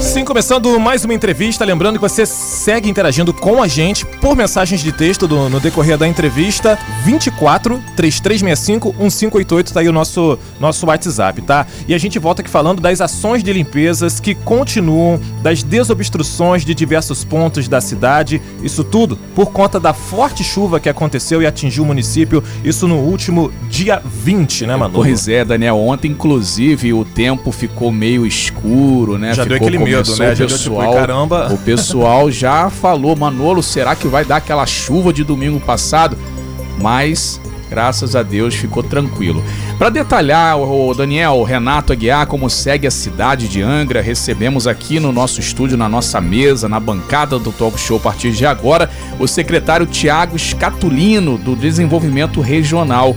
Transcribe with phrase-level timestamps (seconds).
[0.00, 1.64] Sim, começando mais uma entrevista.
[1.64, 5.98] Lembrando que você segue interagindo com a gente por mensagens de texto do, no decorrer
[5.98, 6.78] da entrevista.
[7.04, 11.66] 24 3365 1588 tá aí o nosso, nosso WhatsApp, tá?
[11.88, 16.74] E a gente volta aqui falando das ações de limpezas que continuam, das desobstruções de
[16.74, 18.40] diversos pontos da cidade.
[18.62, 22.42] Isso tudo por conta da forte chuva que aconteceu e atingiu o município.
[22.64, 24.94] Isso no último dia 20, né, Manu?
[24.94, 25.76] Pois é, Daniel.
[25.76, 29.34] Ontem, inclusive, o tempo ficou meio escuro, né?
[29.34, 30.32] Já ficou deu aquele medo, né?
[30.32, 35.12] o Já pessoal, tipo, o pessoal já falou, Manolo, será que vai dar aquela chuva
[35.12, 36.16] de domingo passado?
[36.80, 39.42] Mas graças a Deus ficou tranquilo.
[39.78, 44.98] Para detalhar, o Daniel, o Renato Aguiar, como segue a cidade de Angra, recebemos aqui
[44.98, 48.90] no nosso estúdio, na nossa mesa, na bancada do Talk Show a partir de agora,
[49.18, 53.14] o secretário Tiago Scatulino, do Desenvolvimento Regional.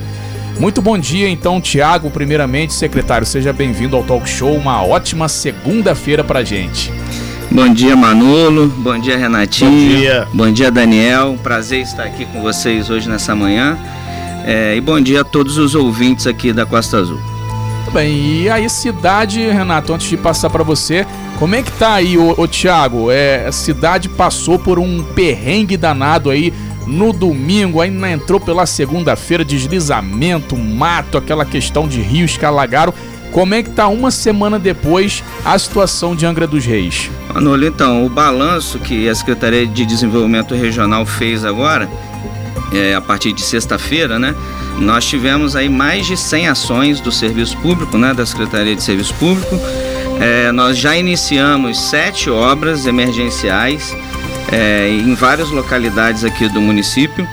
[0.59, 2.09] Muito bom dia, então, Tiago.
[2.11, 4.55] Primeiramente, secretário, seja bem-vindo ao Talk Show.
[4.55, 6.91] Uma ótima segunda-feira pra gente.
[7.49, 8.67] Bom dia, Manolo.
[8.67, 9.71] Bom dia, Renatinho.
[9.71, 10.27] Bom dia.
[10.33, 11.37] Bom dia, Daniel.
[11.43, 13.77] Prazer estar aqui com vocês hoje nessa manhã.
[14.45, 17.19] É, e bom dia a todos os ouvintes aqui da Costa Azul.
[17.81, 21.05] Muito bem, e aí, cidade, Renato, antes de passar para você,
[21.37, 23.11] como é que tá aí, ô, ô Tiago?
[23.11, 26.53] É, a cidade passou por um perrengue danado aí
[26.85, 32.93] no domingo, ainda entrou pela segunda-feira, deslizamento, mato, aquela questão de rios que alagaram.
[33.31, 37.09] Como é que tá uma semana depois a situação de Angra dos Reis?
[37.33, 41.89] Manolo, então, o balanço que a Secretaria de Desenvolvimento Regional fez agora,
[42.73, 44.35] é, a partir de sexta-feira, né?
[44.77, 48.13] Nós tivemos aí mais de 100 ações do Serviço Público, né?
[48.13, 49.57] Da Secretaria de Serviço Público.
[50.19, 53.95] É, nós já iniciamos sete obras emergenciais
[54.51, 57.27] é, em várias localidades aqui do município.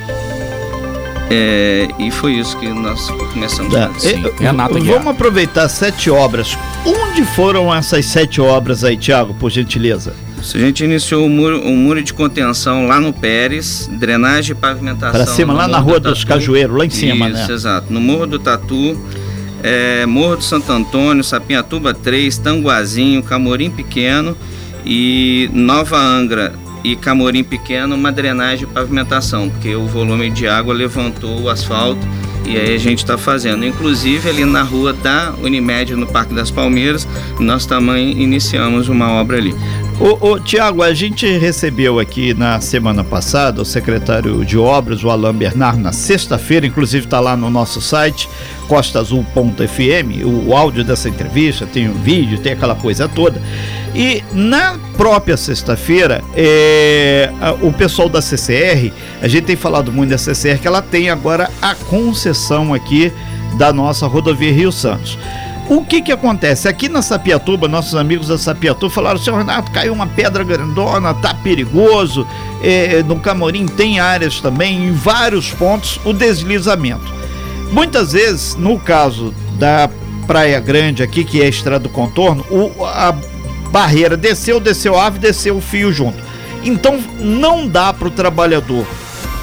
[1.31, 3.87] É, e foi isso que nós começamos Tá.
[3.87, 4.15] a fazer.
[4.15, 4.83] Sim, Renato.
[4.83, 6.57] Vamos aproveitar sete obras.
[6.87, 10.15] Onde foram essas sete obras aí, Tiago, por gentileza?
[10.55, 15.13] A gente iniciou o muro, o muro de contenção lá no Pérez, drenagem e pavimentação.
[15.13, 16.29] Para cima, lá na Rua do dos Tatu.
[16.39, 17.55] Cajueiros, lá em cima, Isso, né?
[17.55, 17.93] exato.
[17.93, 18.99] No Morro do Tatu,
[19.63, 24.35] é, Morro do Santo Antônio, Sapinhatuba 3, Tanguazinho, Camorim Pequeno
[24.87, 30.75] e Nova Angra e Camorim Pequeno, uma drenagem e pavimentação, porque o volume de água
[30.75, 32.07] levantou o asfalto
[32.47, 33.65] e aí a gente está fazendo.
[33.65, 37.07] Inclusive ali na rua da Unimed, no Parque das Palmeiras,
[37.39, 39.55] nós também iniciamos uma obra ali.
[40.01, 45.11] Ô, ô Tiago, a gente recebeu aqui na semana passada o secretário de Obras, o
[45.11, 48.29] Alain Bernard, na sexta-feira, inclusive está lá no nosso site,
[48.69, 53.43] costaazul.fm, o, o áudio dessa entrevista, tem o vídeo, tem aquela coisa toda.
[53.93, 60.19] E na própria sexta-feira, é, o pessoal da CCR, a gente tem falado muito da
[60.19, 63.13] CCR, que ela tem agora a concessão aqui
[63.59, 65.19] da nossa rodovia Rio Santos.
[65.69, 66.67] O que que acontece?
[66.67, 71.35] Aqui na Sapiatuba, nossos amigos da Sapiatuba falaram, seu Renato, caiu uma pedra grandona, tá
[71.35, 72.27] perigoso,
[72.63, 77.13] é, no Camorim tem áreas também, em vários pontos, o deslizamento.
[77.71, 79.91] Muitas vezes, no caso da
[80.27, 83.15] Praia Grande aqui, que é a estrada do contorno, o- a
[83.71, 86.17] barreira desceu, desceu a ave, desceu o fio junto.
[86.65, 88.87] Então, não dá para o trabalhador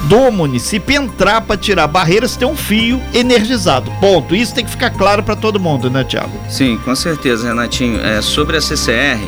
[0.05, 3.91] do município entrar para tirar barreiras tem um fio energizado.
[3.99, 4.35] Ponto.
[4.35, 6.31] Isso tem que ficar claro para todo mundo, né, Tiago?
[6.49, 7.99] Sim, com certeza, Renatinho.
[7.99, 9.19] É, sobre a CCR,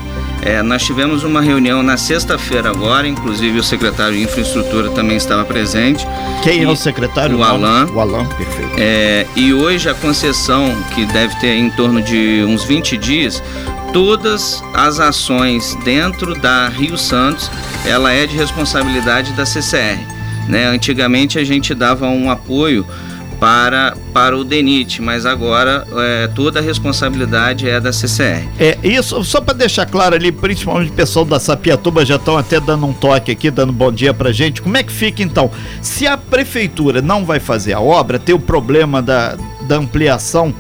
[0.44, 5.44] é, nós tivemos uma reunião na sexta-feira agora, inclusive o secretário de Infraestrutura também estava
[5.46, 6.06] presente.
[6.44, 7.38] Quem é E o secretário?
[7.40, 7.90] o Alain.
[7.92, 8.72] O Alain, perfeito.
[8.78, 13.42] É, e hoje a concessão, que deve ter em torno de uns 20 dias,
[13.92, 17.50] todas as ações dentro da Rio Santos,
[17.86, 20.17] ela é de responsabilidade da CCR.
[20.48, 20.66] Né?
[20.68, 22.86] Antigamente a gente dava um apoio
[23.40, 28.48] para, para o DENIT, mas agora é, toda a responsabilidade é da CCR.
[28.60, 32.60] É, isso, só para deixar claro ali, principalmente o pessoal da Sapiatuba já estão até
[32.60, 34.62] dando um toque aqui, dando bom dia pra gente.
[34.62, 35.52] Como é que fica então?
[35.82, 40.54] Se a prefeitura não vai fazer a obra, tem o problema da, da ampliação,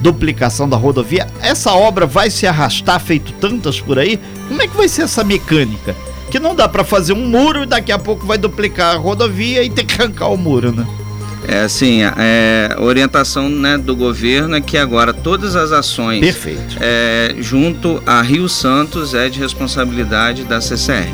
[0.00, 4.18] duplicação da rodovia, essa obra vai se arrastar, feito tantas por aí?
[4.48, 5.94] Como é que vai ser essa mecânica?
[6.34, 9.62] Que não dá para fazer um muro e daqui a pouco vai duplicar a rodovia
[9.62, 10.84] e ter que arrancar o muro, né?
[11.46, 16.76] É assim, é, a orientação né, do governo é que agora todas as ações Perfeito.
[16.80, 21.08] é, junto a Rio Santos é de responsabilidade da CCR.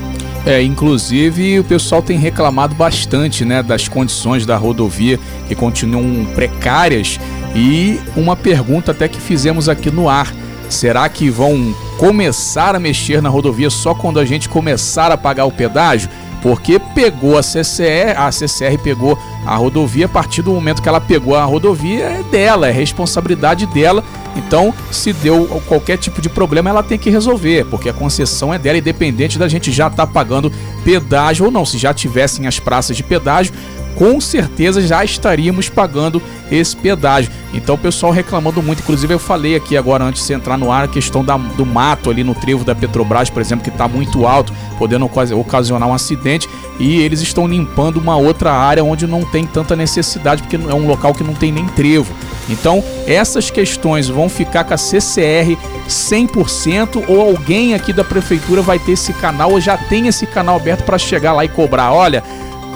[0.47, 7.21] É, inclusive o pessoal tem reclamado bastante, né, das condições da rodovia que continuam precárias
[7.55, 10.33] e uma pergunta até que fizemos aqui no ar.
[10.71, 15.45] Será que vão começar a mexer na rodovia só quando a gente começar a pagar
[15.45, 16.09] o pedágio?
[16.43, 21.01] porque pegou a CCR, a CCR pegou a rodovia, a partir do momento que ela
[21.01, 24.03] pegou a rodovia é dela, é responsabilidade dela.
[24.35, 28.59] Então, se deu qualquer tipo de problema, ela tem que resolver, porque a concessão é
[28.59, 30.51] dela, independente da gente já estar tá pagando
[30.85, 31.67] pedágio ou não.
[31.67, 33.53] Se já tivessem as praças de pedágio,
[33.97, 37.31] com certeza já estaríamos pagando esse pedágio.
[37.53, 40.85] Então o pessoal reclamando muito, inclusive eu falei aqui agora antes de entrar no ar
[40.85, 44.27] a questão da, do mato ali no trevo da Petrobras, por exemplo, que está muito
[44.27, 46.49] alto, podendo ocasionar um acidente,
[46.79, 50.87] e eles estão limpando uma outra área onde não tem tanta necessidade, porque é um
[50.87, 52.13] local que não tem nem trevo.
[52.49, 55.57] Então, essas questões vão ficar com a CCR
[55.89, 60.57] 100% ou alguém aqui da prefeitura vai ter esse canal ou já tem esse canal
[60.57, 61.93] aberto para chegar lá e cobrar.
[61.93, 62.25] Olha,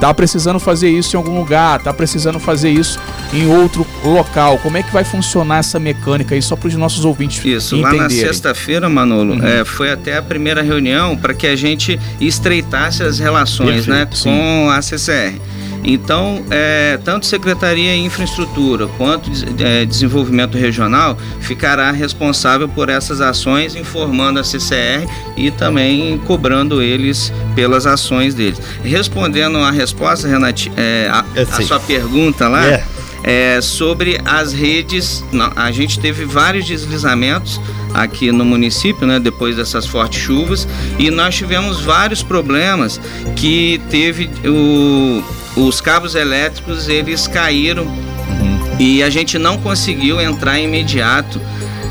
[0.04, 3.00] tá precisando fazer isso em algum lugar, tá precisando fazer isso
[3.32, 4.58] em outro local.
[4.58, 8.00] Como é que vai funcionar essa mecânica aí só para os nossos ouvintes Isso, entenderem?
[8.00, 9.42] lá na sexta-feira, Manolo, uhum.
[9.42, 14.06] é, foi até a primeira reunião para que a gente estreitasse as relações Perfeito, né,
[14.22, 15.40] com a CCR.
[15.84, 19.30] Então, é, tanto Secretaria de Infraestrutura quanto
[19.62, 27.30] é, Desenvolvimento Regional ficará responsável por essas ações, informando a CCR e também cobrando eles
[27.54, 28.58] pelas ações deles.
[28.82, 32.64] Respondendo a resposta, Renate, é, a, a, sua pergunta lá.
[32.64, 32.84] Yeah.
[33.26, 35.24] É, sobre as redes.
[35.56, 37.58] A gente teve vários deslizamentos
[37.94, 43.00] aqui no município, né, depois dessas fortes chuvas, e nós tivemos vários problemas
[43.34, 45.24] que teve o,
[45.56, 48.76] os cabos elétricos eles caíram uhum.
[48.78, 51.40] e a gente não conseguiu entrar imediato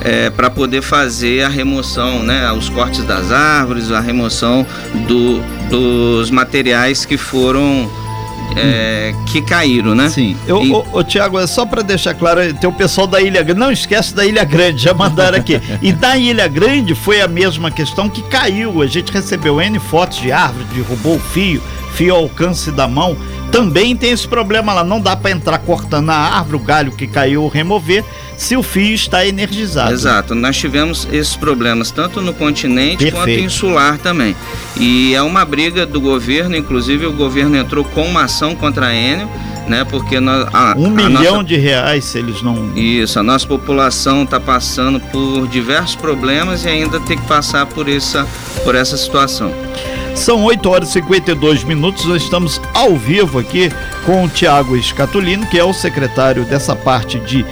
[0.04, 4.66] é, para poder fazer a remoção, né, os cortes das árvores, a remoção
[5.08, 7.90] do, dos materiais que foram
[8.56, 10.10] é, que caíram, né?
[10.10, 10.36] Sim.
[10.48, 10.72] Eu, e...
[10.72, 13.72] ô, ô, Tiago, é só para deixar claro, tem o pessoal da Ilha Grande, não
[13.72, 15.60] esquece da Ilha Grande, já mandaram aqui.
[15.82, 18.82] e da Ilha Grande foi a mesma questão que caiu.
[18.82, 21.62] A gente recebeu N fotos de árvore, derrubou o fio,
[21.94, 23.18] fio ao alcance da mão.
[23.54, 27.06] Também tem esse problema lá, não dá para entrar cortando a árvore, o galho que
[27.06, 28.04] caiu, remover
[28.36, 29.94] se o fio está energizado.
[29.94, 33.16] Exato, nós tivemos esses problemas tanto no continente Perfeito.
[33.16, 34.36] quanto insular também.
[34.76, 38.96] E é uma briga do governo, inclusive o governo entrou com uma ação contra a
[38.96, 39.30] Enel,
[39.68, 39.86] né?
[39.88, 41.44] Porque nós, a, um a milhão nossa...
[41.44, 42.76] de reais se eles não.
[42.76, 47.88] Isso, a nossa população está passando por diversos problemas e ainda tem que passar por
[47.88, 48.28] essa,
[48.64, 49.54] por essa situação.
[50.16, 53.70] São 8 horas e 52 minutos, nós estamos ao vivo aqui
[54.06, 57.46] com o Tiago Escatolino, que é o secretário dessa parte de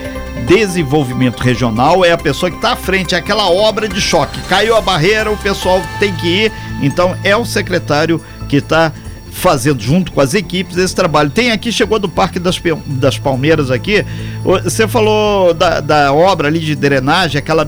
[0.46, 4.40] desenvolvimento regional é a pessoa que está à frente, é aquela obra de choque.
[4.50, 6.52] Caiu a barreira, o pessoal tem que ir.
[6.82, 8.92] Então é o secretário que está
[9.32, 11.30] fazendo junto com as equipes esse trabalho.
[11.30, 14.06] Tem aqui, chegou do Parque das, das Palmeiras aqui.
[14.64, 17.68] Você falou da, da obra ali de drenagem, aquela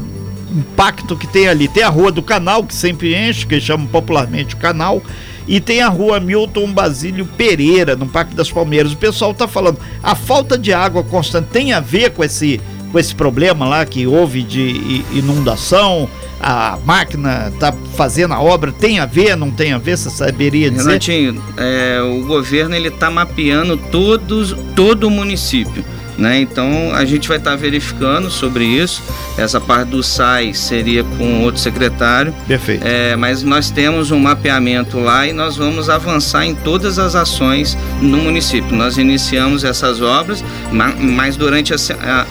[0.53, 1.67] impacto que tem ali.
[1.67, 5.01] Tem a rua do canal, que sempre enche, que chamam popularmente o canal.
[5.47, 8.93] E tem a rua Milton Basílio Pereira, no Parque das Palmeiras.
[8.93, 12.61] O pessoal está falando, a falta de água constante tem a ver com esse,
[12.91, 16.09] com esse problema lá que houve de inundação?
[16.39, 19.97] A máquina está fazendo a obra, tem a ver, não tem a ver?
[19.97, 20.87] Você saberia dizer?
[20.87, 25.85] Renatinho, é, o governo ele está mapeando todos, todo o município.
[26.17, 26.41] Né?
[26.41, 29.01] Então a gente vai estar tá verificando sobre isso.
[29.37, 32.33] Essa parte do SAI seria com outro secretário.
[32.47, 32.85] Perfeito.
[32.85, 37.75] É, mas nós temos um mapeamento lá e nós vamos avançar em todas as ações
[38.01, 38.75] no município.
[38.75, 41.77] Nós iniciamos essas obras, mas durante a,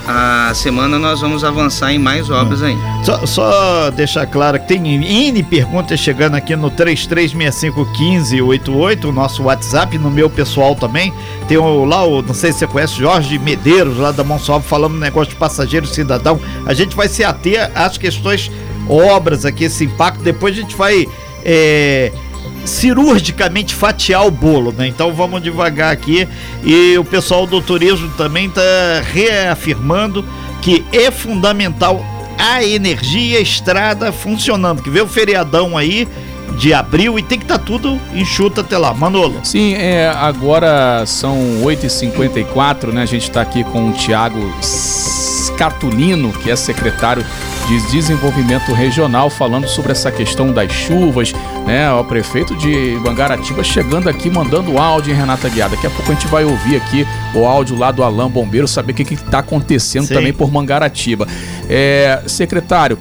[0.07, 2.81] a, a semana nós vamos avançar em mais obras ainda.
[3.05, 9.97] Só, só deixar claro que tem N perguntas chegando aqui no 33651588, o nosso WhatsApp,
[9.99, 11.13] no meu pessoal também.
[11.49, 14.67] Tem o, lá, o, não sei se você conhece, Jorge Medeiros Medeiros, lá da Monsalvo,
[14.69, 16.39] falando negócio de passageiro cidadão.
[16.67, 18.51] A gente vai se ater às questões
[18.87, 20.23] obras aqui, esse impacto.
[20.23, 21.09] Depois a gente vai
[21.43, 22.13] é,
[22.67, 24.87] cirurgicamente fatiar o bolo, né?
[24.87, 26.29] Então vamos devagar aqui.
[26.63, 28.63] E o pessoal do turismo também está
[29.11, 30.23] reafirmando
[30.61, 32.05] que é fundamental
[32.39, 34.83] a energia, a estrada funcionando.
[34.83, 36.07] Que vê o feriadão aí
[36.57, 38.93] de abril e tem que estar tá tudo enxuto até lá.
[38.95, 39.41] Manolo.
[39.43, 43.03] Sim, é, agora são 8h54, né?
[43.03, 47.25] A gente está aqui com o Tiago Scatulino, que é secretário
[47.69, 51.33] de Desenvolvimento Regional, falando sobre essa questão das chuvas,
[51.67, 51.91] né?
[51.93, 55.77] O prefeito de Bangaratiba chegando aqui, mandando áudio em Renata Guiada.
[55.77, 58.93] Daqui a pouco a gente vai ouvir aqui o áudio lá do Alain Bombeiro, saber
[58.93, 60.15] o que está acontecendo Sim.
[60.15, 61.27] também por Mangaratiba.
[61.69, 62.99] É, secretário,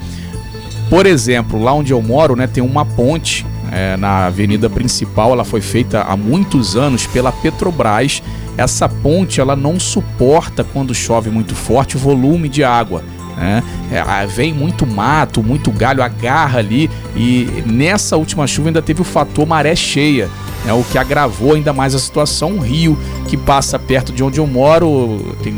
[0.91, 5.31] por exemplo, lá onde eu moro, né, tem uma ponte é, na avenida principal.
[5.31, 8.21] Ela foi feita há muitos anos pela Petrobras.
[8.57, 13.01] Essa ponte ela não suporta quando chove muito forte o volume de água.
[13.37, 13.63] Né?
[13.89, 16.89] É, vem muito mato, muito galho, agarra ali.
[17.15, 20.29] E nessa última chuva ainda teve o fator maré cheia.
[20.65, 22.51] né, o que agravou ainda mais a situação.
[22.51, 25.57] Um rio que passa perto de onde eu moro, tem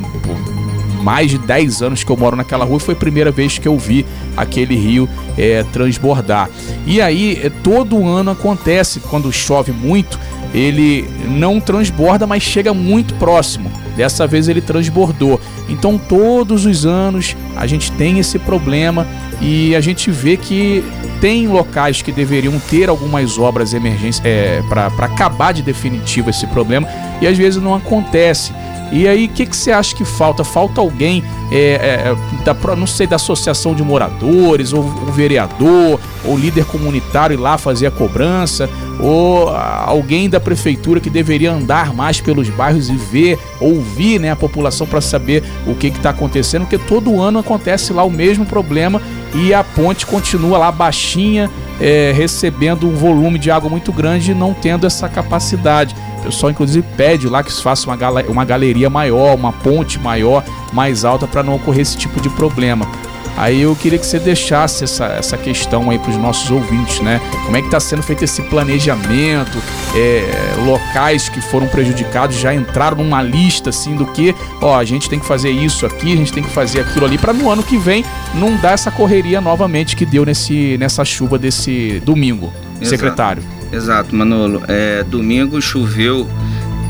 [1.04, 3.68] mais de 10 anos que eu moro naquela rua e foi a primeira vez que
[3.68, 4.06] eu vi
[4.36, 5.08] aquele rio
[5.38, 6.50] é, transbordar.
[6.88, 10.20] E aí, é, todo ano acontece, quando chove muito,
[10.54, 13.72] ele não transborda, mas chega muito próximo.
[13.98, 15.40] Dessa vez ele transbordou.
[15.70, 19.06] Então, todos os anos a gente tem esse problema
[19.42, 20.84] e a gente vê que
[21.20, 26.88] tem locais que deveriam ter algumas obras emergências é, para acabar de definitivo esse problema
[27.22, 28.52] e às vezes não acontece.
[28.94, 30.44] E aí, o que, que você acha que falta?
[30.44, 36.38] Falta alguém, é, é, da, não sei, da associação de moradores, ou um vereador, ou
[36.38, 38.70] líder comunitário ir lá fazer a cobrança,
[39.00, 44.36] ou alguém da prefeitura que deveria andar mais pelos bairros e ver, ouvir né, a
[44.36, 49.02] população para saber o que está acontecendo, porque todo ano acontece lá o mesmo problema
[49.34, 51.50] e a ponte continua lá baixinha,
[51.82, 55.96] é, recebendo um volume de água muito grande e não tendo essa capacidade.
[56.24, 60.00] O pessoal, inclusive, pede lá que se faça uma, gal uma galeria maior, uma ponte
[60.00, 62.88] maior, mais alta, para não ocorrer esse tipo de problema.
[63.36, 67.20] Aí eu queria que você deixasse essa, essa questão aí para os nossos ouvintes, né?
[67.46, 69.58] Como é que está sendo feito esse planejamento?
[69.96, 75.10] É, locais que foram prejudicados já entraram numa lista assim do que, ó, a gente
[75.10, 77.64] tem que fazer isso aqui, a gente tem que fazer aquilo ali para no ano
[77.64, 82.90] que vem não dar essa correria novamente que deu nesse, nessa chuva desse domingo, Exato.
[82.90, 83.44] secretário.
[83.74, 84.62] Exato, Manolo.
[84.68, 86.30] É, domingo choveu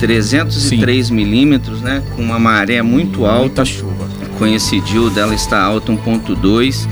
[0.01, 1.13] 303 Sim.
[1.13, 2.03] milímetros, né?
[2.15, 3.39] Com uma maré muito alta.
[3.39, 4.09] Muita chuva.
[4.37, 6.87] Coincidiu dela estar alta 1.2.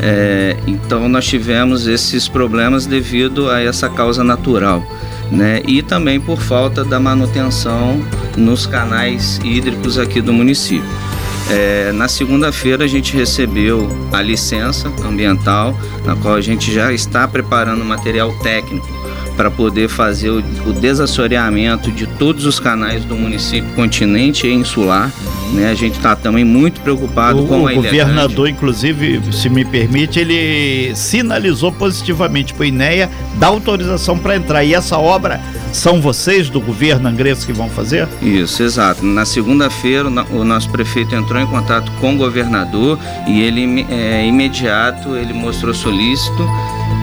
[0.00, 4.84] É, então nós tivemos esses problemas devido a essa causa natural.
[5.30, 5.62] Né?
[5.68, 8.02] E também por falta da manutenção
[8.36, 10.88] nos canais hídricos aqui do município.
[11.50, 17.26] É, na segunda-feira a gente recebeu a licença ambiental, na qual a gente já está
[17.28, 18.86] preparando material técnico
[19.38, 25.12] para poder fazer o, o desassoreamento de todos os canais do município continente e insular.
[25.52, 25.70] Né?
[25.70, 30.18] A gente está também muito preocupado o, com a O governador, inclusive, se me permite,
[30.18, 34.64] ele sinalizou positivamente para o INEA dar autorização para entrar.
[34.64, 35.40] E essa obra
[35.72, 38.08] são vocês do governo angrense que vão fazer?
[38.20, 39.06] Isso, exato.
[39.06, 45.14] Na segunda-feira, o nosso prefeito entrou em contato com o governador e ele, é, imediato,
[45.14, 46.44] ele mostrou solícito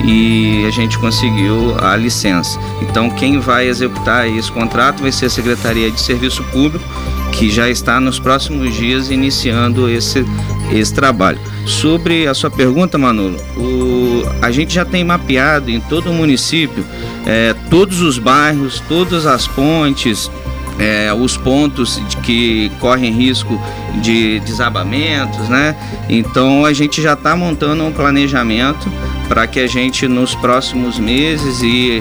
[0.04, 2.58] e a gente conseguiu a licença.
[2.82, 6.84] Então, quem vai executar esse contrato vai ser a Secretaria de Serviço Público,
[7.32, 10.24] que já está nos próximos dias iniciando esse,
[10.72, 11.38] esse trabalho.
[11.66, 16.84] Sobre a sua pergunta, Manolo, o, a gente já tem mapeado em todo o município
[17.26, 20.30] é, todos os bairros, todas as pontes,
[20.78, 23.60] é, os pontos de que correm risco
[24.00, 25.74] de desabamentos, né?
[26.08, 28.90] Então a gente já está montando um planejamento
[29.28, 32.00] para que a gente nos próximos meses e,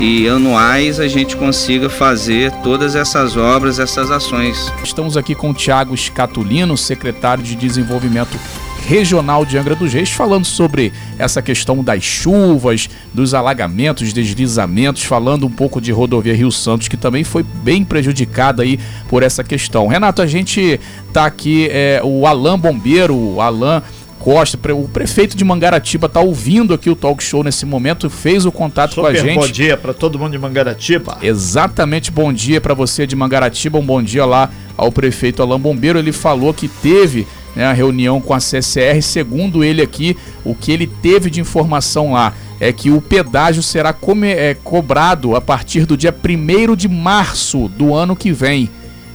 [0.00, 4.72] e anuais a gente consiga fazer todas essas obras, essas ações.
[4.84, 8.38] Estamos aqui com o Tiago Scatulino, secretário de Desenvolvimento
[8.86, 15.44] Regional de Angra dos Reis, falando sobre essa questão das chuvas, dos alagamentos, deslizamentos, falando
[15.44, 18.78] um pouco de rodovia Rio Santos, que também foi bem prejudicada aí
[19.08, 19.88] por essa questão.
[19.88, 20.78] Renato, a gente
[21.12, 23.82] tá aqui, é, o Alain Bombeiro, o Alain
[24.26, 28.50] Costa, o prefeito de Mangaratiba, está ouvindo aqui o talk show nesse momento, fez o
[28.50, 29.38] contato Super com a gente.
[29.38, 31.16] Bom dia para todo mundo de Mangaratiba.
[31.22, 35.96] Exatamente, bom dia para você de Mangaratiba, um bom dia lá ao prefeito Alain Bombeiro.
[35.96, 40.72] Ele falou que teve né, a reunião com a CCR, segundo ele aqui, o que
[40.72, 45.96] ele teve de informação lá é que o pedágio será é, cobrado a partir do
[45.96, 48.68] dia 1 de março do ano que vem.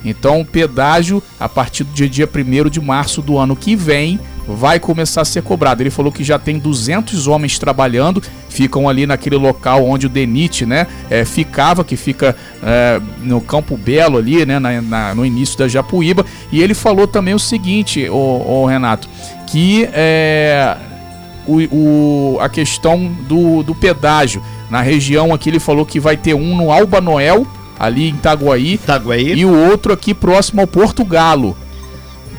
[0.03, 4.19] Então, o pedágio, a partir do dia, dia 1 de março do ano que vem,
[4.47, 5.81] vai começar a ser cobrado.
[5.81, 10.65] Ele falou que já tem 200 homens trabalhando, ficam ali naquele local onde o DENIT
[10.65, 15.57] né, é, ficava, que fica é, no Campo Belo ali, né, na, na, no início
[15.57, 16.25] da Japuíba.
[16.51, 19.07] E ele falou também o seguinte, o, Renato,
[19.47, 20.75] que é,
[21.47, 24.43] o, o, a questão do, do pedágio.
[24.69, 27.45] Na região aqui ele falou que vai ter um no Alba Noel,
[27.81, 29.33] ali em Itaguaí, Itaguaí.
[29.33, 31.57] e o outro aqui próximo ao Porto Galo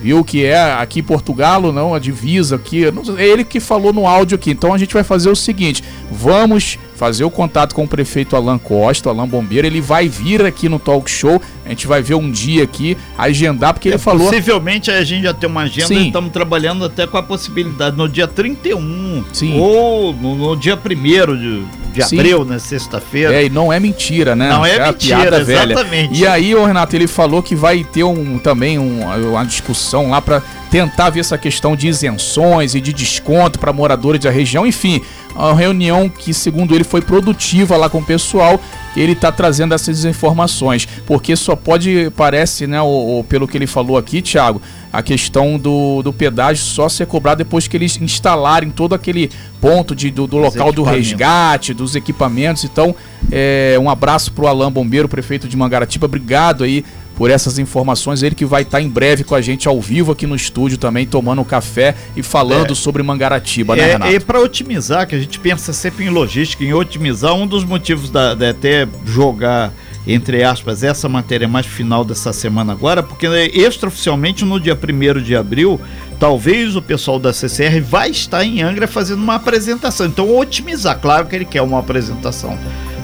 [0.01, 2.85] viu que é aqui em Portugal, não, a divisa aqui.
[2.85, 4.51] É ele que falou no áudio aqui.
[4.51, 8.59] Então a gente vai fazer o seguinte: vamos fazer o contato com o prefeito Alan
[8.59, 9.67] Costa, Alan Bombeiro.
[9.67, 11.41] Ele vai vir aqui no talk show.
[11.65, 14.27] A gente vai ver um dia aqui, agendar, porque é, ele falou.
[14.27, 15.99] Possivelmente a gente já tem uma agenda Sim.
[15.99, 19.59] e estamos trabalhando até com a possibilidade no dia 31 Sim.
[19.59, 23.35] ou no, no dia 1 de, de abril, na né, sexta-feira.
[23.35, 24.49] É, e não é mentira, né?
[24.49, 26.21] Não é, é mentira, exatamente.
[26.21, 30.21] E aí, o Renato, ele falou que vai ter um, também um, uma discussão lá
[30.21, 34.67] para tentar ver essa questão de isenções e de desconto para moradores da região.
[34.67, 35.03] Enfim,
[35.35, 38.61] uma reunião que, segundo ele, foi produtiva lá com o pessoal.
[38.95, 43.97] Ele está trazendo essas informações, porque só pode, parece, né, o, pelo que ele falou
[43.97, 44.61] aqui, Thiago,
[44.93, 49.31] a questão do, do pedágio só ser cobrado depois que eles instalarem todo aquele
[49.63, 52.65] ponto de, do, do local do resgate, dos equipamentos.
[52.65, 52.95] Então,
[53.31, 56.05] é, um abraço para o Alain Bombeiro, prefeito de Mangaratiba.
[56.05, 56.85] Obrigado aí
[57.23, 58.21] por essas informações.
[58.25, 60.77] Ele que vai estar tá em breve com a gente ao vivo aqui no estúdio
[60.77, 64.13] também, tomando um café e falando é, sobre Mangaratiba, né, é, Renato?
[64.13, 68.11] E para otimizar, que a gente pensa sempre em logística, em otimizar, um dos motivos
[68.11, 69.73] da, de até jogar
[70.05, 75.23] entre aspas, essa matéria mais final dessa semana agora, porque né, extraoficialmente no dia 1
[75.23, 75.81] de abril,
[76.19, 80.07] talvez o pessoal da CCR vai estar em Angra fazendo uma apresentação.
[80.07, 82.59] Então, otimizar, claro que ele quer uma apresentação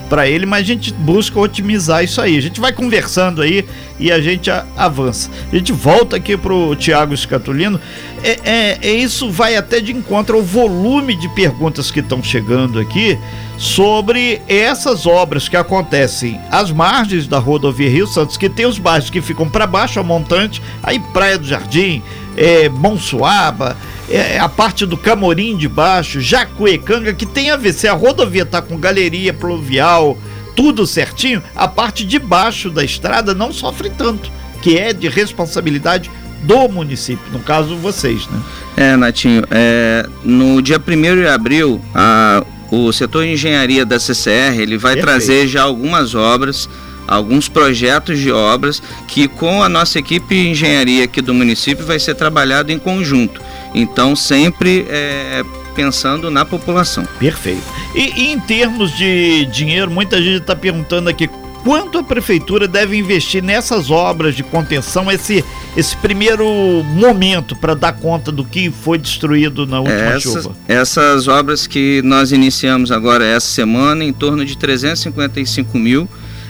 [0.08, 2.36] para ele, mas a gente busca otimizar isso aí.
[2.36, 3.64] A gente vai conversando aí
[3.98, 5.30] e a gente avança.
[5.52, 7.80] A gente volta aqui pro Tiago Scatulino.
[8.22, 12.80] É, é, é, isso vai até de encontro ao volume de perguntas que estão chegando
[12.80, 13.18] aqui
[13.56, 19.10] sobre essas obras que acontecem às margens da rodovia Rio Santos, que tem os bairros
[19.10, 22.02] que ficam para baixo, a montante, aí Praia do Jardim,
[22.36, 23.76] é, Monsuaba,
[24.10, 28.46] é, a parte do Camorim de baixo, Jacuecanga, que tem a ver, se a rodovia
[28.46, 30.16] tá com galeria pluvial,
[30.56, 34.30] tudo certinho, a parte de baixo da estrada não sofre tanto,
[34.62, 36.10] que é de responsabilidade
[36.42, 38.40] do município, no caso vocês, né?
[38.76, 44.58] É, Natinho, é, no dia 1 de abril, a, o setor de engenharia da CCR,
[44.58, 45.00] ele vai Perfeito.
[45.00, 46.68] trazer já algumas obras
[47.08, 51.98] alguns projetos de obras que com a nossa equipe de engenharia aqui do município vai
[51.98, 53.40] ser trabalhado em conjunto.
[53.74, 55.44] Então sempre é,
[55.74, 57.06] pensando na população.
[57.18, 57.62] Perfeito.
[57.94, 61.28] E, e em termos de dinheiro, muita gente está perguntando aqui
[61.62, 65.44] quanto a prefeitura deve investir nessas obras de contenção, esse,
[65.76, 66.46] esse primeiro
[66.84, 70.56] momento para dar conta do que foi destruído na última essas, chuva?
[70.66, 76.08] Essas obras que nós iniciamos agora essa semana, em torno de 355 mil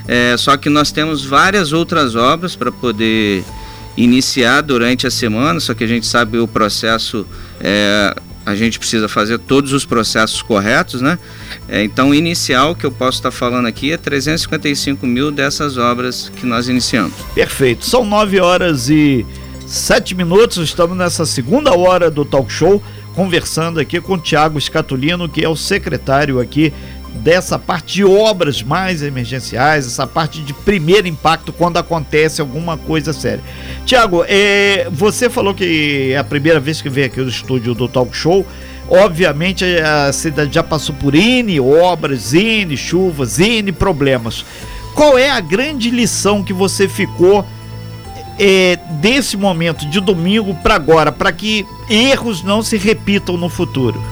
[0.09, 3.45] é, só que nós temos várias outras obras para poder
[4.03, 7.27] iniciar durante a semana, só que a gente sabe o processo,
[7.61, 8.15] é,
[8.47, 11.19] a gente precisa fazer todos os processos corretos, né?
[11.69, 16.47] É, então, inicial que eu posso estar falando aqui é 355 mil dessas obras que
[16.47, 17.13] nós iniciamos.
[17.35, 17.85] Perfeito.
[17.85, 19.27] São 9 horas e
[19.67, 22.83] 7 minutos, estamos nessa segunda hora do talk show,
[23.15, 26.73] conversando aqui com o Tiago Scatulino, que é o secretário aqui
[27.29, 33.13] dessa parte de obras mais emergenciais, essa parte de primeiro impacto quando acontece alguma coisa
[33.13, 33.45] séria.
[33.85, 37.87] Tiago, é, você falou que é a primeira vez que veio aqui no estúdio do
[37.87, 38.47] Talk Show.
[38.89, 44.43] Obviamente a cidade já passou por N obras, N chuvas, N problemas.
[44.95, 47.45] Qual é a grande lição que você ficou
[48.39, 54.03] é, desse momento de domingo para agora, para que erros não se repitam no futuro?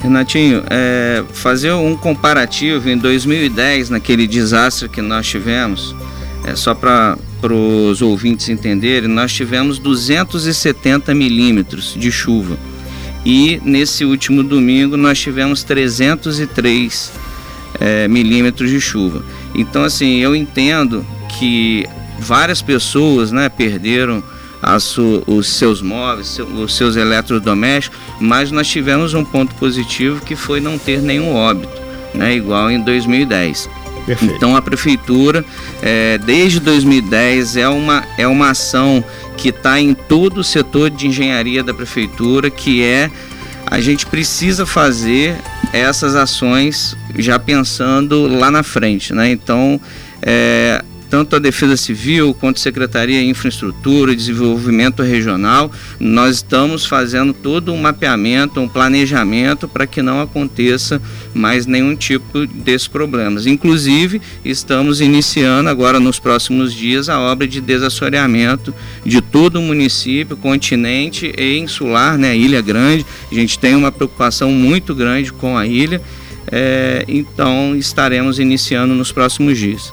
[0.00, 5.94] Renatinho, é, fazer um comparativo em 2010, naquele desastre que nós tivemos,
[6.44, 12.56] é, só para os ouvintes entenderem, nós tivemos 270 milímetros de chuva.
[13.26, 17.12] E nesse último domingo nós tivemos 303
[17.80, 19.24] é, milímetros de chuva.
[19.54, 21.04] Então, assim, eu entendo
[21.38, 21.84] que
[22.18, 24.22] várias pessoas né, perderam
[24.80, 30.60] su, os seus móveis, os seus eletrodomésticos, mas nós tivemos um ponto positivo que foi
[30.60, 31.80] não ter nenhum óbito,
[32.14, 33.68] né, igual em 2010.
[34.04, 34.34] Perfeito.
[34.34, 35.44] Então a prefeitura,
[35.82, 39.04] é, desde 2010, é uma, é uma ação
[39.36, 43.10] que está em todo o setor de engenharia da prefeitura, que é
[43.66, 45.36] a gente precisa fazer
[45.74, 49.30] essas ações já pensando lá na frente, né?
[49.30, 49.78] Então
[50.22, 56.86] é, tanto a Defesa Civil quanto a Secretaria de Infraestrutura e Desenvolvimento Regional, nós estamos
[56.86, 61.00] fazendo todo um mapeamento, um planejamento para que não aconteça
[61.34, 63.46] mais nenhum tipo desses problemas.
[63.46, 70.36] Inclusive, estamos iniciando agora nos próximos dias a obra de desassoreamento de todo o município,
[70.36, 73.04] continente e insular, né, Ilha Grande.
[73.30, 76.00] A gente tem uma preocupação muito grande com a ilha.
[76.50, 79.92] É, então estaremos iniciando nos próximos dias.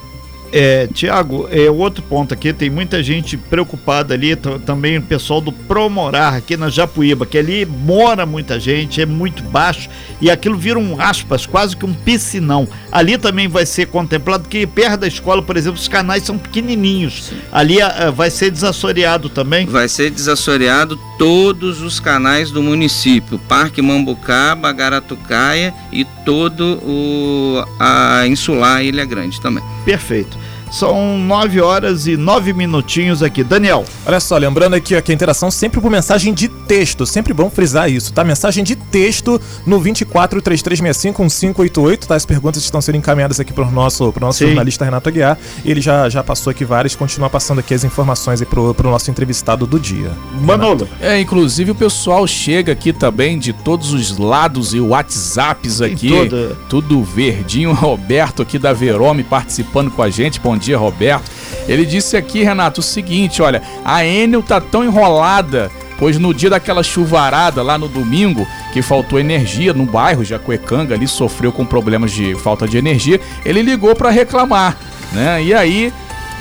[0.51, 5.51] É, Tiago, é outro ponto aqui, tem muita gente preocupada ali, também o pessoal do
[5.51, 9.89] Promorar aqui na Japuíba, que ali mora muita gente, é muito baixo
[10.21, 12.67] e aquilo vira um aspas, quase que um piscinão.
[12.91, 17.25] Ali também vai ser contemplado, que perto da escola, por exemplo, os canais são pequenininhos.
[17.25, 17.37] Sim.
[17.51, 19.65] Ali uh, vai ser desassoreado também?
[19.65, 28.25] Vai ser desassoreado todos os canais do município, Parque Mambucaba, Garatucaia e todo o a
[28.27, 29.63] Insular Ilha Grande também.
[29.83, 30.44] Perfeito.
[30.75, 33.45] São nove horas e nove minutinhos aqui.
[33.45, 33.85] Daniel.
[34.05, 37.05] Olha só, lembrando aqui que a interação sempre por mensagem de texto.
[37.05, 38.25] Sempre bom frisar isso, tá?
[38.25, 42.15] Mensagem de texto no 24 3365 1588, tá?
[42.15, 45.37] As perguntas estão sendo encaminhadas aqui pro nosso, pro nosso jornalista Renato Aguiar.
[45.63, 49.09] Ele já, já passou aqui várias, continua passando aqui as informações aí pro, pro nosso
[49.09, 50.11] entrevistado do dia.
[50.41, 50.89] Manolo.
[50.99, 56.09] É, inclusive o pessoal chega aqui também de todos os lados e WhatsApps aqui.
[56.09, 56.57] Toda.
[56.67, 57.71] Tudo verdinho.
[57.85, 60.37] Roberto aqui da Verome participando com a gente.
[60.41, 61.29] Bom dia, Roberto.
[61.67, 66.49] Ele disse aqui, Renato, o seguinte: olha, a Enel tá tão enrolada pois no dia
[66.49, 72.11] daquela chuvarada lá no domingo, que faltou energia no bairro Jacuecanga, ali sofreu com problemas
[72.11, 74.77] de falta de energia, ele ligou para reclamar,
[75.13, 75.41] né?
[75.41, 75.93] E aí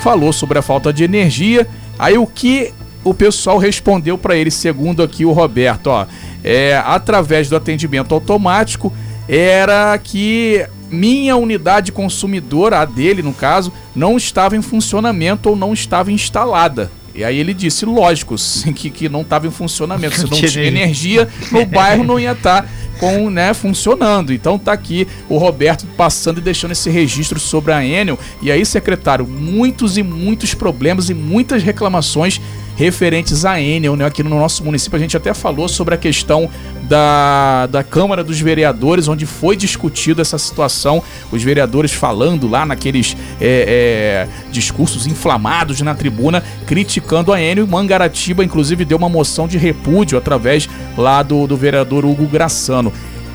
[0.02, 1.66] falou sobre a falta de energia.
[1.98, 2.72] Aí o que
[3.04, 6.06] o pessoal respondeu para ele, segundo aqui o Roberto, ó,
[6.42, 8.92] é através do atendimento automático,
[9.28, 15.72] era que minha unidade consumidora, a dele no caso, não estava em funcionamento ou não
[15.72, 16.90] estava instalada.
[17.14, 18.34] E aí ele disse, lógico,
[18.74, 20.16] que, que não estava em funcionamento.
[20.16, 24.32] Se não tinha energia, no bairro não ia estar tá com, né, funcionando.
[24.32, 28.18] Então tá aqui o Roberto passando e deixando esse registro sobre a Enel.
[28.42, 32.40] E aí, secretário, muitos e muitos problemas e muitas reclamações
[32.76, 34.04] referentes à Enel, né?
[34.04, 36.50] Aqui no nosso município a gente até falou sobre a questão
[36.82, 43.16] da, da Câmara dos Vereadores, onde foi discutida essa situação, os vereadores falando lá naqueles
[43.40, 47.66] é, é, discursos inflamados na tribuna, criticando a Enel.
[47.66, 52.92] Mangaratiba, inclusive, deu uma moção de repúdio através lá do, do vereador Hugo Graçano.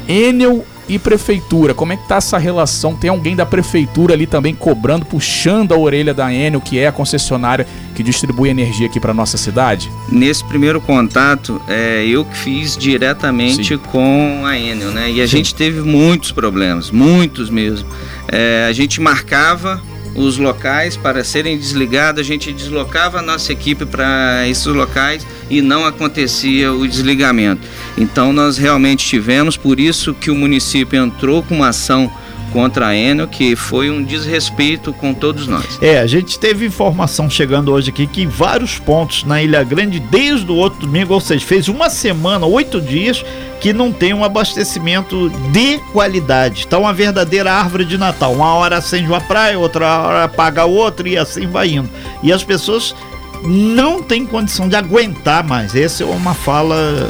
[0.07, 2.95] Enel e prefeitura, como é que tá essa relação?
[2.95, 6.91] Tem alguém da prefeitura ali também cobrando, puxando a orelha da Enel, que é a
[6.91, 9.91] concessionária que distribui energia aqui para nossa cidade?
[10.11, 13.77] Nesse primeiro contato, é, eu que fiz diretamente Sim.
[13.77, 15.11] com a Enel, né?
[15.11, 15.37] E a Sim.
[15.37, 17.87] gente teve muitos problemas, muitos mesmo.
[18.27, 19.81] É, a gente marcava
[20.15, 25.61] os locais para serem desligados, a gente deslocava a nossa equipe para esses locais e
[25.61, 27.67] não acontecia o desligamento.
[27.97, 32.11] Então nós realmente tivemos, por isso que o município entrou com uma ação
[32.51, 35.79] contra a Enel, que foi um desrespeito com todos nós.
[35.81, 40.51] É, a gente teve informação chegando hoje aqui que vários pontos na Ilha Grande, desde
[40.51, 43.23] o outro domingo, ou seja, fez uma semana, oito dias,
[43.59, 46.61] que não tem um abastecimento de qualidade.
[46.61, 48.33] Está uma verdadeira árvore de Natal.
[48.33, 51.89] Uma hora acende uma praia, outra hora apaga outra e assim vai indo.
[52.23, 52.95] E as pessoas
[53.43, 55.75] não têm condição de aguentar mais.
[55.75, 57.09] Essa é uma fala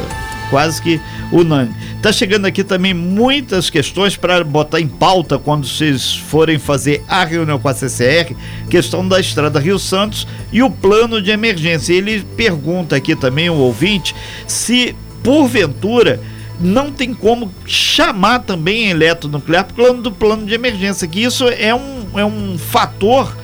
[0.50, 1.00] quase que
[1.32, 1.74] unânime.
[2.02, 7.24] Tá chegando aqui também muitas questões para botar em pauta quando vocês forem fazer a
[7.24, 8.34] reunião com a CCR,
[8.68, 11.94] questão da estrada Rio Santos e o plano de emergência.
[11.94, 14.14] Ele pergunta aqui também o ouvinte
[14.46, 16.20] se porventura
[16.60, 22.18] não tem como chamar também eletronuclear plano do plano de emergência, que isso é um,
[22.18, 23.34] é um fator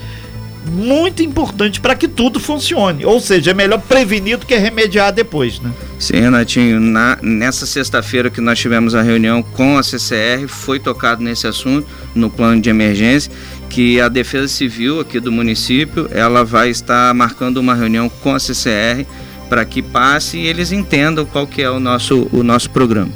[0.70, 3.04] muito importante para que tudo funcione.
[3.04, 5.70] Ou seja, é melhor prevenir do que remediar depois, né?
[5.98, 6.80] Sim, Renatinho.
[6.80, 11.86] Na, nessa sexta-feira que nós tivemos a reunião com a CCR, foi tocado nesse assunto,
[12.14, 13.32] no plano de emergência,
[13.68, 18.38] que a Defesa Civil aqui do município, ela vai estar marcando uma reunião com a
[18.38, 19.06] CCR
[19.48, 23.10] para que passe e eles entendam qual que é o nosso, o nosso programa.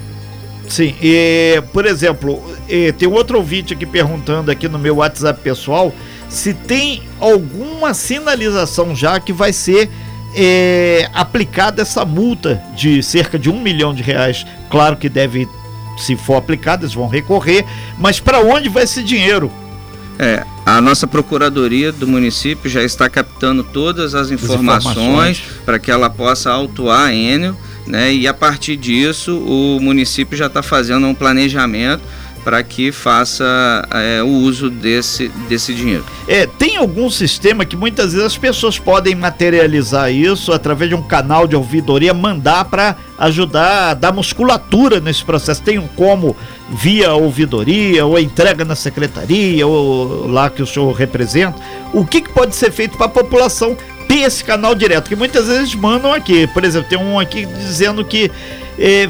[0.69, 5.93] Sim, e, por exemplo, e, tem outro ouvinte aqui perguntando aqui no meu WhatsApp pessoal
[6.31, 9.91] se tem alguma sinalização já que vai ser
[10.35, 14.47] é, aplicada essa multa de cerca de um milhão de reais.
[14.71, 15.49] Claro que deve,
[15.99, 17.67] se for aplicada, eles vão recorrer,
[17.99, 19.51] mas para onde vai esse dinheiro?
[20.19, 25.43] É, a nossa procuradoria do município já está captando todas as informações, informações.
[25.65, 28.13] para que ela possa autuar a Enel, né?
[28.13, 32.03] E a partir disso o município já está fazendo um planejamento
[32.45, 33.45] para que faça
[33.93, 36.05] é, o uso desse, desse dinheiro.
[36.27, 41.03] É, tem algum sistema que muitas vezes as pessoas podem materializar isso através de um
[41.03, 45.63] canal de ouvidoria, mandar para ajudar a dar musculatura nesse processo?
[45.63, 46.37] Tem um como
[46.71, 51.61] via ouvidoria ou entrega na secretaria ou lá que o senhor representa?
[51.93, 53.77] O que, que pode ser feito para a população
[54.09, 55.09] ter esse canal direto?
[55.09, 58.31] Que muitas vezes mandam aqui, por exemplo, tem um aqui dizendo que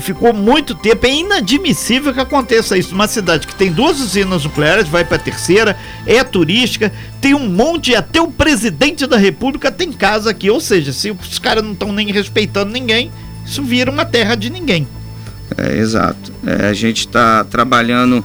[0.00, 1.06] ficou muito tempo.
[1.06, 2.92] É inadmissível que aconteça isso.
[2.92, 7.48] Uma cidade que tem duas usinas nucleares, vai para a terceira, é turística, tem um
[7.48, 10.50] monte, até o presidente da república tem casa aqui.
[10.50, 13.12] Ou seja, se os caras não estão nem respeitando ninguém,
[13.46, 14.88] isso vira uma terra de ninguém.
[15.56, 16.32] É, exato.
[16.44, 18.24] É, a gente está trabalhando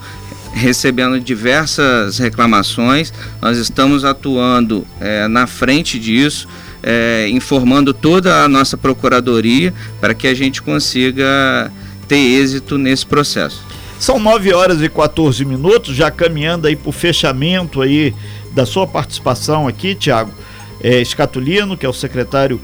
[0.52, 6.48] recebendo diversas reclamações, nós estamos atuando é, na frente disso
[6.86, 11.70] é, informando toda a nossa procuradoria para que a gente consiga
[12.06, 13.60] ter êxito nesse processo.
[13.98, 18.14] São 9 horas e 14 minutos, já caminhando aí para o fechamento aí
[18.54, 20.30] da sua participação aqui, Tiago
[20.80, 22.60] é, Escatulino, que é o secretário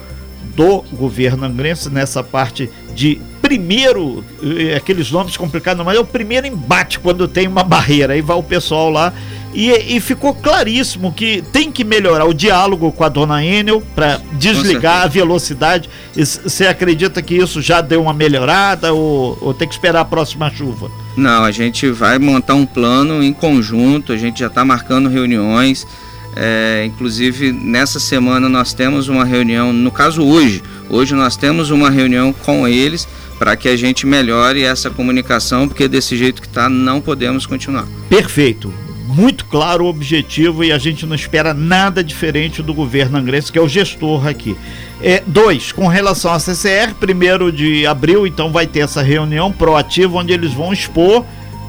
[0.55, 6.47] do governo angrense nessa parte de primeiro, eh, aqueles nomes complicados, mas é o primeiro
[6.47, 8.13] embate quando tem uma barreira.
[8.13, 9.13] Aí vai o pessoal lá
[9.55, 14.19] e, e, ficou claríssimo que tem que melhorar o diálogo com a dona Enel para
[14.33, 15.91] desligar a velocidade.
[16.15, 20.51] Você acredita que isso já deu uma melhorada ou, ou, tem que esperar a próxima
[20.51, 20.91] chuva?
[21.17, 25.87] Não, a gente vai montar um plano em conjunto, a gente já está marcando reuniões.
[26.35, 31.91] É, inclusive, nessa semana nós temos uma reunião, no caso hoje, hoje nós temos uma
[31.91, 33.07] reunião com eles
[33.39, 37.87] para que a gente melhore essa comunicação, porque desse jeito que está, não podemos continuar.
[38.09, 38.73] Perfeito
[39.05, 43.59] muito claro o objetivo e a gente não espera nada diferente do governo angrense, que
[43.59, 44.57] é o gestor aqui.
[45.03, 50.19] É, dois, com relação à CCR, primeiro de abril, então vai ter essa reunião proativa
[50.19, 51.25] onde eles vão expor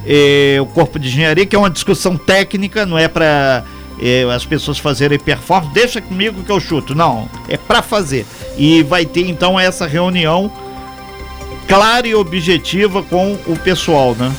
[0.05, 3.63] é, o corpo de engenharia, que é uma discussão técnica, não é para
[3.99, 5.73] é, as pessoas fazerem performance.
[5.73, 6.93] Deixa comigo que eu chuto.
[6.93, 8.25] Não, é para fazer.
[8.57, 10.51] E vai ter então essa reunião
[11.67, 14.31] clara e objetiva com o pessoal, né?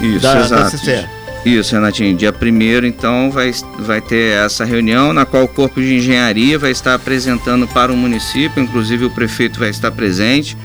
[0.00, 0.62] Isso, da, exato.
[0.62, 1.15] Da CCR.
[1.46, 2.16] Isso, Renatinho.
[2.16, 6.72] Dia 1 então, vai, vai ter essa reunião na qual o Corpo de Engenharia vai
[6.72, 10.56] estar apresentando para o município, inclusive o prefeito vai estar presente,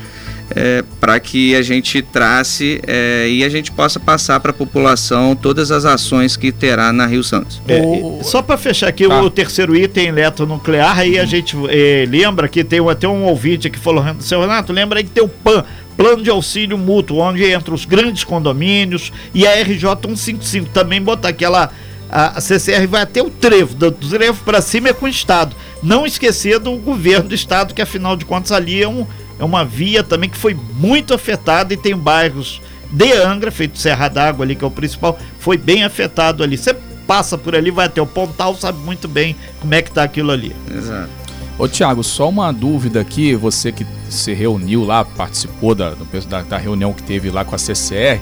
[0.55, 5.35] é, para que a gente trace é, e a gente possa passar para a população
[5.35, 7.61] todas as ações que terá na Rio Santos.
[7.67, 9.21] É, só para fechar aqui tá.
[9.21, 13.77] o terceiro item eletronuclear, aí a gente é, lembra que tem até um ouvinte que
[13.77, 15.63] falou, seu Renato, lembra aí que tem o PAN
[16.01, 21.29] plano de auxílio mútuo, onde entra os grandes condomínios e a RJ 155 também botar
[21.29, 21.71] aquela
[22.09, 25.55] a CCR vai até o trevo, do trevo para cima é com o Estado.
[25.81, 29.07] Não esquecer do governo do Estado, que afinal de contas ali é, um,
[29.39, 32.61] é uma via também que foi muito afetada e tem bairros
[32.91, 36.57] de Angra, feito Serra d'Água ali, que é o principal, foi bem afetado ali.
[36.57, 36.75] Você
[37.07, 40.31] passa por ali, vai até o Pontal, sabe muito bem como é que tá aquilo
[40.31, 40.53] ali.
[40.69, 41.09] Exato.
[41.57, 45.93] Ô Tiago, só uma dúvida aqui, você que se reuniu lá, participou da,
[46.29, 48.19] da, da reunião que teve lá com a CCR,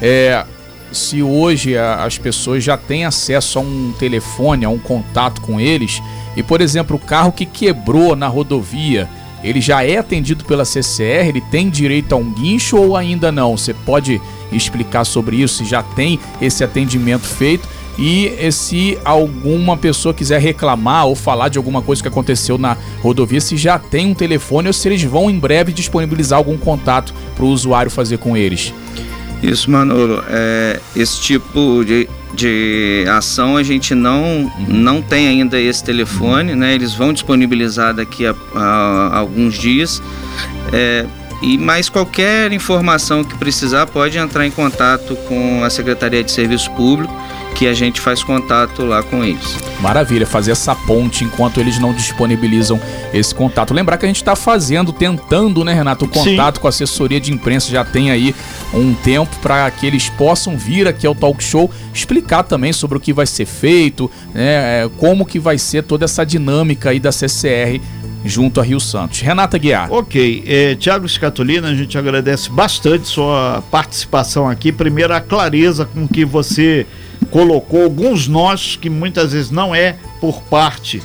[0.00, 0.44] é,
[0.92, 5.60] se hoje a, as pessoas já têm acesso a um telefone, a um contato com
[5.60, 6.02] eles,
[6.36, 9.08] e por exemplo, o carro que quebrou na rodovia,
[9.42, 13.56] ele já é atendido pela CCR, ele tem direito a um guincho ou ainda não?
[13.56, 14.20] Você pode
[14.50, 17.68] explicar sobre isso, se já tem esse atendimento feito
[17.98, 23.40] e se alguma pessoa quiser reclamar ou falar de alguma coisa que aconteceu na rodovia,
[23.40, 27.44] se já tem um telefone ou se eles vão em breve disponibilizar algum contato para
[27.44, 28.72] o usuário fazer com eles.
[29.42, 30.22] Isso, Manolo.
[30.28, 34.66] É, esse tipo de, de ação a gente não, uhum.
[34.68, 36.74] não tem ainda esse telefone, né?
[36.74, 38.60] Eles vão disponibilizar daqui a, a,
[39.12, 40.02] a alguns dias.
[40.72, 41.06] É,
[41.42, 46.70] e mais qualquer informação que precisar pode entrar em contato com a Secretaria de Serviço
[46.72, 47.14] Público
[47.56, 49.56] que a gente faz contato lá com eles.
[49.80, 52.78] Maravilha, fazer essa ponte enquanto eles não disponibilizam
[53.14, 53.72] esse contato.
[53.72, 56.60] Lembrar que a gente está fazendo, tentando, né, Renato, o contato Sim.
[56.60, 58.34] com a assessoria de imprensa já tem aí
[58.74, 63.00] um tempo para que eles possam vir aqui ao Talk Show explicar também sobre o
[63.00, 67.10] que vai ser feito, né, é, como que vai ser toda essa dinâmica aí da
[67.10, 67.80] CCR
[68.22, 69.20] junto a Rio Santos.
[69.20, 69.90] Renata Guiar.
[69.90, 74.72] Ok, é, Tiago Scatolina, a gente agradece bastante sua participação aqui.
[74.72, 76.86] Primeiro, a clareza com que você
[77.30, 81.02] colocou alguns nós que muitas vezes não é por parte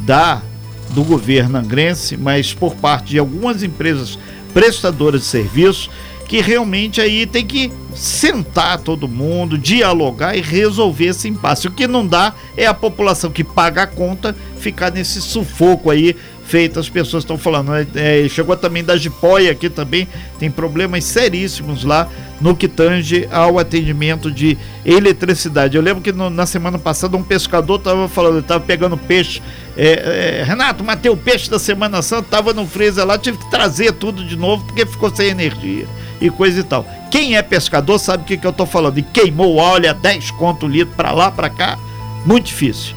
[0.00, 0.42] da
[0.90, 4.18] do governo angrense, mas por parte de algumas empresas
[4.52, 5.90] prestadoras de serviço
[6.32, 11.68] que realmente aí tem que sentar todo mundo, dialogar e resolver esse impasse.
[11.68, 16.16] O que não dá é a população que paga a conta ficar nesse sufoco aí
[16.44, 17.72] feito, as pessoas estão falando.
[17.74, 17.86] É,
[18.24, 20.06] é, chegou também da Jipoia aqui também,
[20.38, 22.08] tem problemas seríssimos lá
[22.40, 25.76] no que tange ao atendimento de eletricidade.
[25.76, 29.40] Eu lembro que no, na semana passada um pescador estava falando, estava pegando peixe.
[29.76, 33.50] É, é, Renato, matei o peixe da Semana Santa, estava no freezer lá, tive que
[33.50, 35.86] trazer tudo de novo porque ficou sem energia
[36.20, 36.86] e coisa e tal.
[37.10, 38.98] Quem é pescador sabe o que, que eu estou falando.
[38.98, 41.78] E queimou o óleo a 10 conto litro para lá, para cá.
[42.24, 42.94] Muito difícil.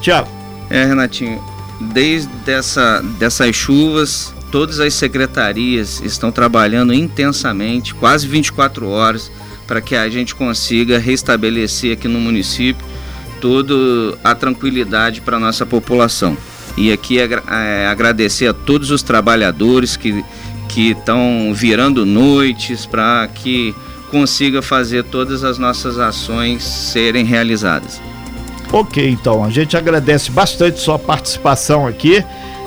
[0.00, 0.28] Tiago.
[0.70, 1.42] É, Renatinho,
[1.80, 9.30] desde essa, dessas chuvas, todas as secretarias estão trabalhando intensamente, quase 24 horas,
[9.66, 12.84] para que a gente consiga restabelecer aqui no município
[13.40, 13.74] toda
[14.22, 16.36] a tranquilidade para a nossa população.
[16.76, 20.24] E aqui é, é, agradecer a todos os trabalhadores que
[20.72, 23.74] que estão virando noites para que
[24.10, 28.00] consiga fazer todas as nossas ações serem realizadas.
[28.72, 32.24] Ok, então, a gente agradece bastante sua participação aqui.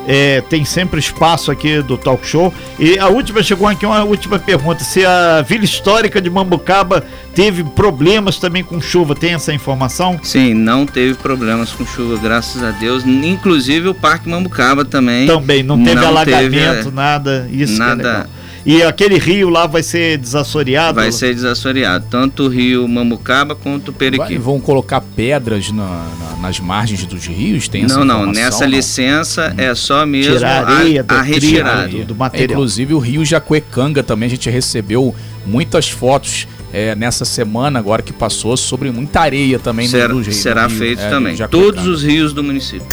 [0.07, 2.53] é, tem sempre espaço aqui do talk show.
[2.79, 7.63] E a última chegou aqui uma última pergunta: se a Vila Histórica de Mambucaba teve
[7.63, 10.19] problemas também com chuva, tem essa informação?
[10.23, 13.05] Sim, não teve problemas com chuva, graças a Deus.
[13.05, 15.25] Inclusive o Parque Mambucaba também.
[15.27, 17.47] Também, não teve não alagamento, teve, nada.
[17.51, 18.29] Isso nada.
[18.65, 20.95] E aquele rio lá vai ser desassoreado?
[20.95, 24.37] Vai ser desassoreado, tanto o rio Mamucaba quanto o Periquim.
[24.37, 27.67] Vão colocar pedras na, na, nas margens dos rios?
[27.67, 28.71] Tem não, não, nessa não?
[28.71, 29.61] licença hum.
[29.61, 31.87] é só mesmo Tirar a, areia, a, a retirada.
[31.89, 32.49] Do, do material.
[32.49, 35.13] É, inclusive o rio Jacuecanga também, a gente recebeu
[35.45, 40.33] muitas fotos é, nessa semana agora que passou sobre muita areia também será, no, rio.
[40.33, 41.35] Será rio, feito é, também.
[41.35, 42.87] Todos os rios do município.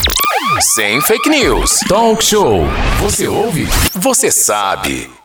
[0.61, 1.79] Sem fake news.
[1.89, 2.67] Talk show.
[3.01, 3.69] Você ouve?
[3.95, 5.20] Você sabe.